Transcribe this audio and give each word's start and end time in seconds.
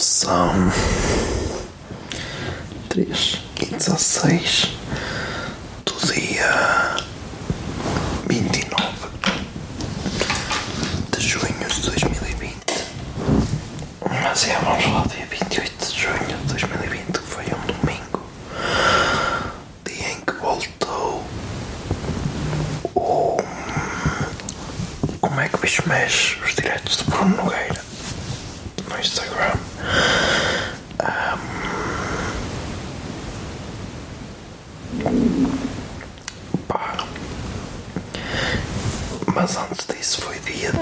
São 0.00 0.72
3 2.88 3.38
e 3.60 3.66
16 3.66 4.68
do 5.84 6.12
dia 6.12 6.96
29 8.28 8.92
de 11.16 11.20
junho 11.20 11.68
de 11.68 11.80
2020. 11.90 12.54
Mas 14.22 14.48
é, 14.48 14.58
vamos 14.64 14.86
lá, 14.86 15.04
dia 15.14 15.26
28 15.26 15.92
de 15.92 16.00
junho 16.00 16.18
de 16.18 16.48
2020, 16.48 17.12
que 17.12 17.18
foi 17.18 17.44
um 17.44 17.66
domingo, 17.66 18.22
dia 19.84 20.12
em 20.12 20.20
que 20.20 20.32
voltou 20.40 21.24
o. 22.94 23.36
Como 25.20 25.40
é 25.40 25.48
que 25.48 25.56
o 25.56 25.58
bicho 25.58 25.82
mexe? 25.86 26.36
Os 26.42 26.54
diretos 26.54 26.96
de 26.98 27.04
Bruno 27.04 27.36
Nogueira 27.36 27.80
no 28.88 28.98
Instagram. 28.98 29.52
Ahm. 30.98 31.38
Pá. 36.68 36.96
Mas 39.34 39.56
antes 39.56 39.86
disso 39.86 40.20
foi 40.22 40.38
dia 40.40 40.72
de, 40.72 40.78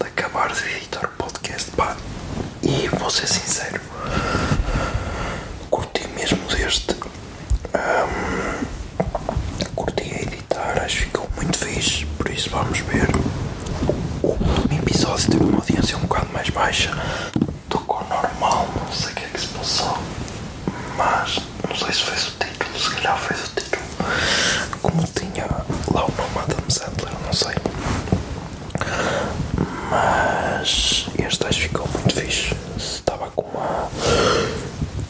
de 0.00 0.06
acabar 0.06 0.52
de 0.52 0.64
editar 0.76 1.04
o 1.04 1.08
podcast. 1.22 1.70
Pá. 1.72 1.96
E 2.76 2.88
vou 2.98 3.08
ser 3.08 3.28
sincero, 3.28 3.80
curti 5.70 6.06
mesmo 6.08 6.38
deste. 6.48 6.94
Ahm, 7.72 8.64
curti 9.76 10.02
a 10.02 10.22
editar, 10.22 10.82
acho 10.84 10.96
que 10.96 11.02
ficou 11.04 11.28
muito 11.36 11.56
fixe. 11.56 12.04
Por 12.18 12.28
isso 12.30 12.50
vamos 12.50 12.78
ver. 12.80 13.08
O 14.22 14.36
episódio 14.72 15.30
teve 15.30 15.44
uma 15.44 15.58
audiência 15.58 15.96
um 15.96 16.00
bocado 16.00 16.32
mais 16.32 16.50
baixa 16.50 16.90
do 17.68 17.78
que 17.78 17.90
o 17.92 18.04
normal, 18.08 18.68
não 18.76 18.92
sei 18.92 19.12
o 19.12 19.14
que 19.14 19.24
é 19.24 19.28
que 19.28 19.40
se 19.40 19.46
passou, 19.48 19.98
mas 20.96 21.38
não 21.68 21.76
sei 21.76 21.92
se 21.92 22.02
foi 22.02 22.14
o 22.14 22.50
título, 22.50 22.78
se 22.78 22.90
calhar 22.90 23.18
foi 23.18 23.36
o 23.36 23.40
título. 23.40 23.82
Como 24.82 25.02
tinha 25.06 25.46
lá 25.92 26.04
o 26.04 26.12
nome 26.16 26.38
Adam 26.42 26.64
Sandler, 26.70 27.12
não 27.24 27.32
sei. 27.32 27.54
Mas 29.90 31.06
este 31.18 31.46
acho 31.46 31.60
ficou 31.60 31.88
muito 31.88 32.14
fixe. 32.14 32.54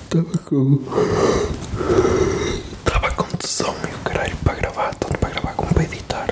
Estava 0.04 0.38
com. 0.44 0.78
Estava 2.84 3.10
com. 3.12 3.24
Tesão 3.36 3.74
e 3.90 3.94
o 3.94 3.98
caralho 3.98 4.36
para 4.38 4.54
gravar, 4.54 4.94
tanto 4.94 5.18
para 5.18 5.30
gravar 5.30 5.52
como 5.54 5.72
para 5.74 5.82
editar. 5.84 6.26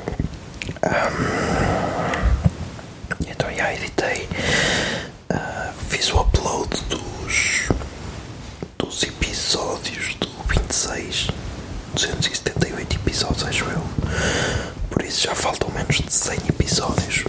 Então 3.27 3.53
já 3.55 3.75
editei, 3.75 4.29
ah, 5.31 5.73
fiz 5.89 6.13
o 6.13 6.21
upload 6.21 6.69
dos, 6.89 7.69
dos 8.79 9.03
episódios 9.03 10.15
do 10.17 10.29
26, 10.49 11.29
278 11.95 12.97
episódios 12.97 13.45
acho 13.45 13.65
eu, 13.65 13.83
por 14.91 15.03
isso 15.03 15.23
já 15.23 15.35
faltam 15.35 15.71
menos 15.71 15.97
de 15.97 16.13
100 16.13 16.39
episódios. 16.49 17.25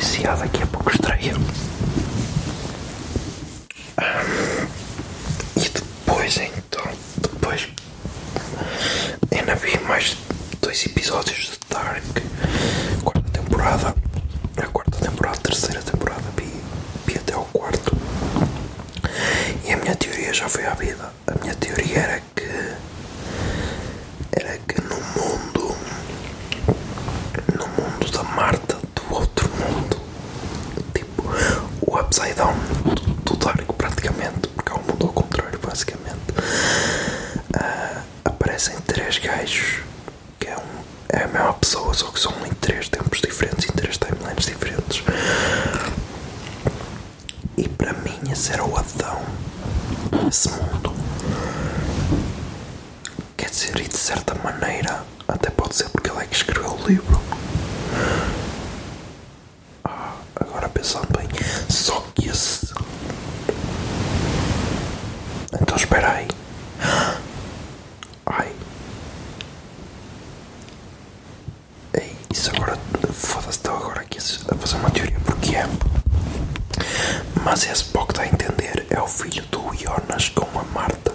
Já 0.00 0.34
daqui 0.34 0.62
a 0.62 0.66
pouco 0.66 0.90
estreia. 0.90 1.34
Ah, 3.96 4.24
e 5.56 5.68
depois 5.68 6.36
então, 6.38 6.84
depois 7.20 7.68
Ainda 9.32 9.54
vi 9.54 9.78
mais 9.86 10.16
dois 10.60 10.84
episódios 10.86 11.50
de 11.52 11.58
Dark, 11.68 12.02
quarta 13.04 13.30
temporada, 13.30 13.94
a 14.56 14.66
quarta 14.68 14.98
temporada, 14.98 15.38
a 15.38 15.40
terceira 15.42 15.80
temporada, 15.82 16.22
vi, 16.36 16.50
vi 17.06 17.16
até 17.18 17.34
ao 17.34 17.44
quarto. 17.46 17.96
E 19.64 19.72
a 19.72 19.76
minha 19.76 19.94
teoria 19.96 20.32
já 20.32 20.48
foi 20.48 20.64
à 20.66 20.74
vida. 20.74 21.12
A 21.26 21.34
minha 21.42 21.54
teoria 21.54 21.98
era 21.98 22.22
que 22.34 22.50
era 24.32 24.58
que 24.58 24.80
no 24.82 24.96
mundo 24.96 25.76
no 27.56 27.68
mundo 27.68 28.10
da 28.12 28.22
Marta 28.24 28.78
do 28.94 29.14
outro 29.14 29.48
mundo, 29.56 29.96
tipo 30.94 31.22
o 31.86 31.96
upside 32.10 32.34
down 32.34 32.54
do, 33.24 33.36
Dark 33.36 33.72
praticamente, 33.78 34.48
porque 34.48 34.72
é 34.72 34.74
um 34.74 34.82
mundo 34.82 35.06
ao 35.06 35.12
contrário 35.12 35.58
basicamente 35.60 36.10
aparecem 38.24 38.76
três 38.80 39.18
gajos 39.18 39.78
que 40.38 40.48
é, 40.48 40.56
um, 40.56 40.82
é 41.08 41.22
a 41.24 41.28
mesma 41.28 41.52
pessoa, 41.54 41.94
só 41.94 42.06
que 42.10 42.18
são 42.18 42.32
em 42.44 42.50
três 42.54 42.88
tempos 42.88 43.20
diferentes, 43.20 43.68
em 43.68 43.72
três 43.72 43.96
timelines 43.96 44.44
diferentes. 44.44 45.02
E 47.56 47.68
para 47.68 47.92
mim 47.92 48.18
esse 48.30 48.52
era 48.52 48.64
o 48.64 48.76
Adão 48.76 49.22
desse 50.24 50.50
mundo. 50.50 50.92
Quer 53.36 53.50
dizer, 53.50 53.80
e 53.80 53.88
de 53.88 53.96
certa 53.96 54.34
maneira, 54.42 55.04
até 55.28 55.50
pode 55.50 55.76
ser 55.76 55.88
porque 55.90 56.10
ele 56.10 56.20
é 56.20 56.26
que 56.26 56.34
escreveu 56.36 56.72
o 56.72 56.86
livro. 56.86 57.20
Ah, 59.84 60.14
agora 60.36 60.68
pensando 60.68 61.06
bem, 61.16 61.28
só 61.68 62.04
que 62.14 62.28
esse. 62.28 62.72
Então 65.60 65.76
espera 65.76 66.10
aí. 66.12 66.28
Ai. 68.26 68.52
Ei, 71.94 72.16
isso 72.32 72.50
agora. 72.54 72.78
Foda-se, 73.12 73.50
estou 73.50 73.76
agora 73.76 74.00
aqui 74.00 74.18
a 74.18 74.54
fazer 74.54 74.76
uma 74.76 74.90
teoria 74.90 75.18
porque 75.24 75.56
é. 75.56 75.66
Mas 77.50 77.64
esse 77.64 77.82
pouco 77.86 78.12
dá 78.12 78.22
a 78.22 78.28
entender 78.28 78.86
é 78.90 79.00
o 79.02 79.08
filho 79.08 79.44
do 79.46 79.74
Jonas 79.76 80.28
com 80.28 80.46
a 80.56 80.62
Marta. 80.72 81.12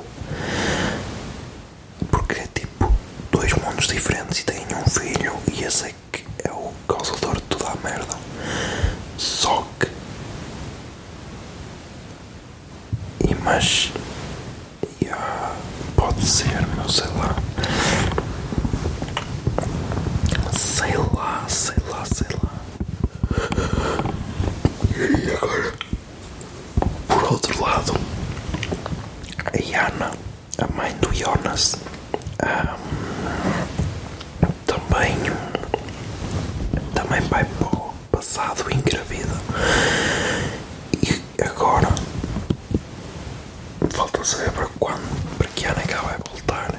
Porque 2.12 2.41
é 2.41 2.47
tipo 2.53 2.93
dois 3.32 3.53
mundos 3.53 3.87
diferentes 3.87 4.40
e 4.40 4.43
têm 4.43 4.66
um 4.76 4.90
filho 4.90 5.34
e 5.53 5.64
esse 5.64 5.85
é 5.85 5.93
que 6.11 6.26
é 6.43 6.52
o 6.52 6.73
causador 6.90 7.35
de 7.35 7.41
toda 7.43 7.70
a 7.70 7.76
merda. 7.78 8.17
Só 9.17 9.66
que. 9.79 9.87
E 13.29 13.35
mas. 13.35 13.93
Yeah, 15.02 15.55
pode 15.96 16.26
ser, 16.26 16.67
meu, 16.76 16.90
sei 16.90 17.08
lá. 17.16 17.35
Sei 20.58 20.97
lá, 21.14 21.46
sei 21.47 21.76
lá, 21.90 22.05
sei 22.05 22.28
lá. 22.43 22.52
E 24.97 25.31
agora, 25.31 25.73
por 27.08 27.23
outro 27.31 27.61
lado, 27.61 27.93
a 29.76 29.84
Yana, 29.84 30.12
a 30.58 30.74
mãe 30.74 30.94
do 30.98 31.14
Jonas, 31.14 31.76
ahm, 32.42 32.78
também, 34.66 35.16
também 36.94 37.22
vai 37.30 37.44
para 37.44 37.68
o 37.68 37.94
passado 38.12 38.66
engravida. 38.72 39.36
E 41.04 41.44
agora, 41.44 41.90
falta 43.92 44.24
saber 44.24 44.52
para 44.52 44.68
quando, 44.80 45.38
para 45.38 45.48
que 45.50 45.66
ano 45.66 45.80
é 45.80 45.88
que 45.88 45.94
ela 45.94 46.04
vai 46.04 46.18
voltar. 46.30 46.76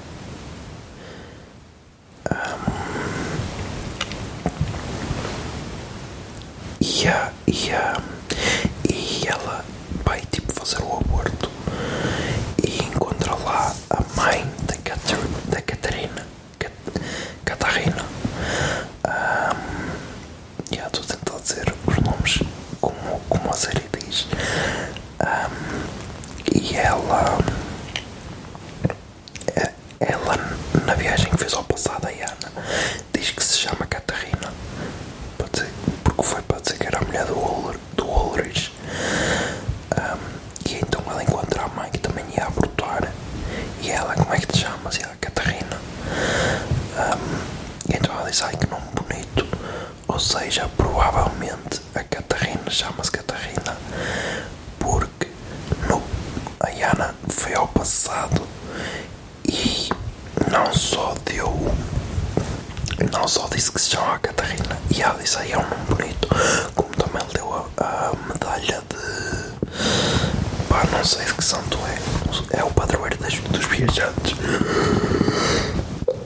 Ahm, 2.31 2.73
e, 6.81 7.09
ah, 7.09 7.33
e 8.89 9.27
ela 9.29 9.65
vai 10.05 10.21
tipo 10.31 10.53
fazer 10.53 10.83
o 10.83 10.99
aborto 10.99 11.51
e 12.65 12.83
encontra 12.83 13.35
lá 13.37 13.75
a 13.91 14.03
mãe 14.21 14.45
da, 14.63 14.77
Catar 14.79 15.19
da 15.49 15.61
Catarina 15.63 16.27
Cat 16.59 16.73
Catarina 17.45 18.05
um, 19.05 19.57
e 20.71 20.75
yeah, 20.77 20.87
estou 20.93 21.03
a 21.05 21.17
tentar 21.17 21.39
dizer 21.41 21.75
os 21.87 21.97
nomes 21.99 22.39
como, 22.81 23.21
como 23.29 23.51
a 23.51 23.55
série 23.55 23.83
diz 23.99 24.27
Um, 25.21 25.87
e 26.55 26.77
ela 26.77 27.39
é- 29.57 29.73
ela 30.01 30.37
na 30.85 30.95
viagem 30.95 31.31
que 31.31 31.37
fez 31.39 31.53
ao 31.55 31.65
passado 31.65 32.07
a 32.07 32.11
Ana 32.11 32.53
diz 33.13 33.31
que 33.31 33.43
se 33.43 33.59
chama 33.59 33.87
Catarina 33.87 34.53
Pode 35.39 35.59
ser, 35.59 35.71
porque 36.05 36.23
foi 36.23 36.43
para 36.43 36.61
dizer 36.61 36.79
que 36.79 36.87
era 36.87 36.99
a 36.99 37.03
mulher 37.05 37.25
do, 37.27 37.35
Ulr, 37.39 37.77
do 37.97 38.05
Ulrich 38.07 38.73
Um, 39.97 40.19
e 40.71 40.75
então 40.77 41.03
ela 41.09 41.23
encontra 41.23 41.63
a 41.63 41.69
mãe 41.69 41.91
que 41.91 41.99
também 41.99 42.25
ia 42.37 42.45
abortar 42.47 43.13
e 43.83 43.91
ela, 43.91 44.15
como 44.15 44.35
é 44.35 44.39
que 44.39 44.47
te 44.47 44.59
chamas? 44.59 44.97
E 44.97 45.03
ela, 45.03 45.15
Catarina 45.21 45.81
Um, 46.99 47.93
e 47.93 47.97
então 47.97 48.15
ela 48.19 48.31
diz, 48.31 48.43
ai 48.43 48.55
que 48.57 48.67
nome 48.69 48.83
bonito 48.95 49.47
ou 50.09 50.19
seja, 50.19 50.65
provavelmente 50.77 51.81
a 51.95 52.03
Catarina 52.05 52.71
chama-se 52.71 53.11
Catarina 53.11 53.77
porque 54.79 55.29
no, 55.89 56.03
a 56.61 56.69
Ana 56.93 57.15
foi 57.29 57.55
ao 57.55 57.69
passado 57.69 58.43
e 59.45 59.89
não 60.51 60.73
só 60.75 61.15
deu 61.25 61.75
não 63.13 63.27
só 63.29 63.49
disse 63.49 63.71
que 63.73 63.81
se 63.81 63.91
chama 63.91 64.19
Catarina 64.19 64.79
e 64.95 65.03
ela 65.03 65.19
disse 65.21 65.39
aí 65.39 65.53
é 65.53 65.59
um 65.59 65.63
nome 65.63 65.85
bonito 65.89 66.29
como 66.75 66.89
também 66.91 67.27
lhe 67.29 67.35
deu 67.35 67.53
a, 67.55 67.67
a 67.85 68.13
medalha 68.29 68.83
de 68.89 70.67
pá, 70.69 70.85
não 70.93 71.05
sei 71.05 71.25
de 71.25 71.35
que 71.35 71.45
santo 71.45 71.79
é 71.87 72.59
é 72.59 72.65
o 72.65 72.71
padroeiro 72.71 73.17
dos 73.19 73.65
viajantes. 73.67 74.37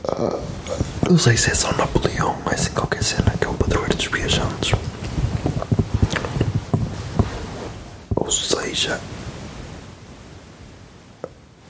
Ah, 0.08 0.38
não 1.08 1.19
sei 1.19 1.37
se 1.37 1.50
é 1.50 1.55
São 1.55 1.73
Napoleão 1.73 2.37
mas 2.44 2.61
assim 2.61 2.70
qualquer 2.70 3.02
cena 3.02 3.32
padroeiro 3.71 3.97
dos 3.97 4.07
viajantes 4.07 4.73
ou 8.17 8.31
seja 8.31 9.01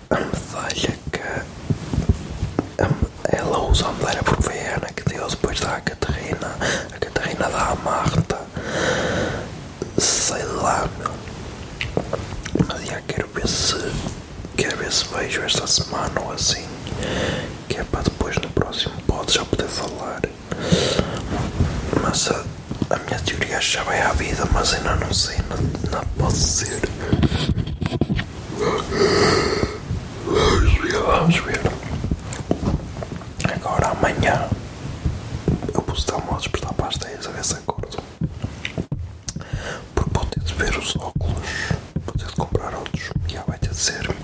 a 0.08 0.16
medalha 0.18 0.98
que 1.12 1.20
a 2.82 2.86
ela 3.36 3.58
usa 3.68 3.86
a 3.88 3.92
medalha 3.92 4.22
porque 4.22 4.42
foi 4.42 4.58
a 4.60 4.76
Ana 4.76 4.86
que 4.92 5.04
deu 5.04 5.28
depois 5.28 5.60
dá 5.60 5.76
a 5.76 5.80
Catarina 5.82 6.56
a 6.94 6.98
Catarina 6.98 7.48
dá 7.50 7.66
a 7.70 7.74
Marta 7.76 8.40
sei 9.98 10.42
lá 10.44 10.88
meu. 10.98 11.10
Mas 12.66 12.86
já 12.86 13.00
quero 13.02 13.28
ver 13.28 13.46
se 13.48 13.76
quero 14.56 14.76
ver 14.78 14.90
se 14.92 15.04
vejo 15.08 15.42
esta 15.42 15.66
semana 15.66 16.18
ou 16.20 16.32
assim 16.32 16.66
que 17.68 17.76
é 17.76 17.84
para 17.84 18.02
depois 18.02 18.36
no 18.38 18.48
próximo 18.50 18.94
pode 19.06 19.34
já 19.34 19.44
poder 19.44 19.68
falar 19.68 20.22
mas 22.10 22.28
a, 22.28 22.44
a 22.90 22.98
minha 22.98 23.20
teoria 23.20 23.60
já 23.60 23.84
vai 23.84 24.00
à 24.02 24.12
vida 24.12 24.44
mas 24.52 24.74
ainda 24.74 24.96
não 24.96 25.14
sei 25.14 25.36
não, 25.48 25.56
não 25.92 26.04
pode 26.18 26.36
ser 26.36 26.80
Vamos 30.26 30.74
ver, 30.80 30.92
vamos 31.02 31.36
ver. 31.38 31.60
Agora 33.54 33.88
amanhã 33.88 34.48
eu 35.74 35.82
posso 35.82 36.06
dar 36.06 36.16
uma 36.16 36.36
despertar 36.38 36.72
para 36.74 36.88
as 36.88 36.96
10 36.98 37.26
a 37.26 37.30
ver 37.30 37.44
se 37.44 37.54
acordo. 37.54 37.98
Porque 39.94 40.10
vou 40.12 40.24
ter 40.26 40.40
de 40.40 40.54
ver 40.54 40.76
os 40.78 40.94
óculos, 40.96 41.34
vou 42.06 42.14
ter 42.16 42.26
de 42.26 42.32
comprar 42.34 42.74
outros. 42.74 43.10
Já 43.28 43.42
vai 43.44 43.58
ter 43.58 43.70
de 43.70 43.76
ser. 43.76 44.14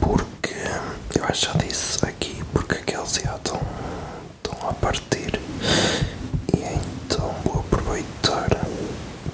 Porque 0.00 0.54
eu 1.18 1.24
acho 1.24 1.52
que 1.52 1.58
já 1.58 1.64
disse 1.66 2.04
aqui 2.06 2.42
porque 2.52 2.74
aqueles 2.76 3.14
já 3.14 3.36
estão, 3.36 3.60
estão 4.44 4.68
a 4.68 4.72
partir. 4.74 5.40
E 6.54 6.58
então 6.58 7.34
vou 7.44 7.60
aproveitar 7.60 8.48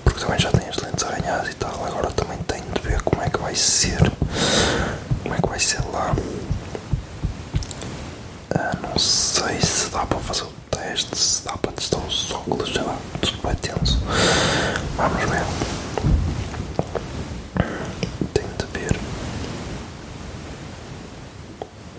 porque 0.05 0.20
também 0.20 0.38
já 0.38 0.50
tenho 0.50 0.69
as 0.70 0.76
lentes 0.78 1.05
arranhadas 1.05 1.49
e 1.50 1.55
tal, 1.55 1.84
agora 1.84 2.10
também 2.12 2.38
tenho 2.46 2.64
de 2.72 2.81
ver 2.81 3.00
como 3.02 3.22
é 3.22 3.28
que 3.31 3.38
vai 3.38 3.55
ser 3.55 3.99
como 5.22 5.34
é 5.34 5.38
que 5.40 5.49
vai 5.49 5.58
ser 5.58 5.81
lá 5.93 6.14
Ah, 8.55 8.72
não 8.82 8.99
sei 8.99 9.60
se 9.60 9.88
dá 9.90 10.05
para 10.06 10.19
fazer 10.20 10.43
o 10.44 10.52
teste, 10.70 11.17
se 11.17 11.44
dá 11.44 11.56
para 11.56 11.72
testar 11.72 11.99
os 11.99 12.31
óculos, 12.31 12.72
sei 12.72 12.82
lá, 12.82 12.96
tudo 13.20 13.38
vai 13.43 13.55
tenso 13.56 13.99
vamos 15.09 15.31
ver 15.31 15.45
tenho 18.33 18.49
de 18.59 18.67
ver. 18.79 18.97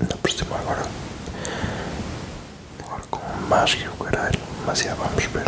Ainda 0.01 0.15
por 0.17 0.31
cima 0.31 0.55
agora. 0.57 0.81
Agora 2.83 3.01
com 3.11 3.19
máscara 3.47 3.85
e 3.85 3.87
o 3.89 4.03
caralho 4.03 4.39
mas 4.65 4.79
já 4.79 4.93
vamos 4.95 5.25
ver. 5.25 5.45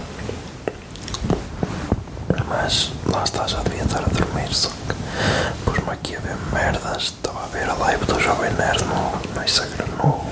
Mas 2.48 2.92
lá 3.12 3.24
está, 3.24 3.48
já 3.48 3.60
devia 3.64 3.84
estar 3.84 4.00
a 4.00 4.08
dormir, 4.08 4.54
só 4.54 4.70
que 4.70 5.64
pus-me 5.66 5.90
aqui 5.92 6.16
a 6.16 6.20
ver 6.20 6.36
merdas. 6.54 7.04
Estava 7.04 7.44
a 7.44 7.48
ver 7.48 7.70
a 7.70 7.74
live 7.74 8.06
do 8.06 8.20
Jovem 8.20 8.52
Nerd 8.54 8.84
no, 8.86 9.34
no 9.36 9.44
Instagram, 9.44 9.88
no 9.98 10.26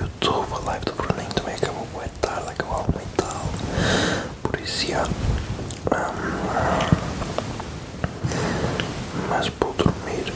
YouTube. 0.00 0.52
A 0.54 0.58
live 0.70 0.84
do 0.84 0.92
Bruninho 0.92 1.30
também 1.34 1.54
acabou 1.54 1.86
bem 1.98 2.08
tarde, 2.20 2.48
acabou 2.50 2.76
a 2.76 2.80
uma 2.80 3.02
e 3.02 3.06
tal. 3.16 3.42
Por 4.42 4.60
isso, 4.60 4.86
já. 4.86 5.04
Hum, 5.04 6.38
mas 9.28 9.48
vou 9.60 9.72
dormir. 9.74 10.32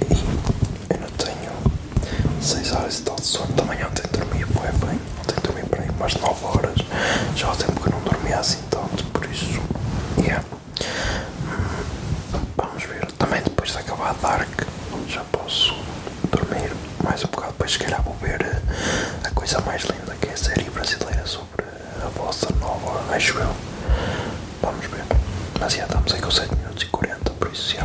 E 0.00 0.92
eu 0.92 1.00
não 1.00 1.08
tenho 1.16 1.52
6 2.44 2.72
horas 2.72 2.98
e 2.98 3.02
tal 3.02 3.16
de 3.16 3.26
sono. 3.26 3.52
Também 3.54 3.84
ontem 3.84 4.02
dormi 4.12 4.44
bué 4.46 4.70
bem. 4.72 5.00
Ontem 5.20 5.36
dormi 5.42 5.62
para 5.68 5.82
aí 5.82 5.90
umas 5.90 6.14
9 6.14 6.44
horas. 6.44 6.74
Já 7.36 7.50
há 7.50 7.56
tempo 7.56 7.80
que 7.80 7.88
eu 7.88 7.92
não 7.92 8.00
dormia 8.00 8.38
assim 8.38 8.58
tanto, 8.70 9.04
por 9.06 9.24
isso. 9.30 9.60
Yeah. 10.18 10.44
Hum, 11.46 12.40
Vamos 12.56 12.82
ver. 12.84 13.06
Também 13.12 13.42
depois 13.42 13.70
de 13.70 13.78
acabar 13.78 14.14
Dark 14.14 14.62
já 15.08 15.22
posso 15.32 15.74
dormir 16.30 16.70
mais 17.02 17.22
um 17.24 17.28
bocado. 17.28 17.52
Depois 17.52 17.72
se 17.72 17.78
calhar 17.78 18.02
vou 18.02 18.14
ver 18.20 18.40
eh, 18.42 18.62
a 19.24 19.30
coisa 19.30 19.60
mais 19.60 19.82
linda 19.82 20.14
que 20.20 20.28
é 20.28 20.32
a 20.32 20.36
série 20.36 20.68
brasileira 20.70 21.26
sobre 21.26 21.64
a 22.04 22.08
vossa 22.08 22.48
nova, 22.60 23.14
acho 23.14 23.38
eu. 23.38 23.54
Vamos 24.62 24.86
ver. 24.86 25.04
Mas 25.60 25.74
já 25.74 25.84
estamos 25.84 26.12
aí 26.12 26.20
com 26.20 26.30
7 26.30 26.54
minutos 26.56 26.82
e 26.82 26.86
40, 26.86 27.30
por 27.32 27.52
isso 27.52 27.74
já 27.74 27.84